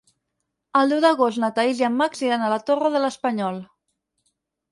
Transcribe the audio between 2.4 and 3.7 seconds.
a la Torre de l'Espanyol.